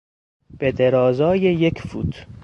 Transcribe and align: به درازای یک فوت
به 0.57 0.71
درازای 0.71 1.39
یک 1.39 1.81
فوت 1.81 2.25